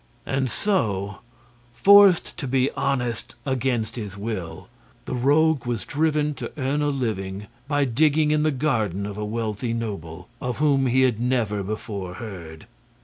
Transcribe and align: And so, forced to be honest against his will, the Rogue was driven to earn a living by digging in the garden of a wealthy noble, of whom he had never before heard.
And 0.25 0.49
so, 0.49 1.19
forced 1.75 2.35
to 2.39 2.47
be 2.47 2.71
honest 2.71 3.35
against 3.45 3.97
his 3.97 4.17
will, 4.17 4.67
the 5.05 5.13
Rogue 5.13 5.67
was 5.67 5.85
driven 5.85 6.33
to 6.41 6.51
earn 6.57 6.81
a 6.81 6.87
living 6.87 7.45
by 7.67 7.85
digging 7.85 8.31
in 8.31 8.41
the 8.41 8.49
garden 8.49 9.05
of 9.05 9.15
a 9.15 9.23
wealthy 9.23 9.73
noble, 9.73 10.27
of 10.41 10.57
whom 10.57 10.87
he 10.87 11.01
had 11.03 11.19
never 11.19 11.61
before 11.61 12.15
heard. 12.15 12.65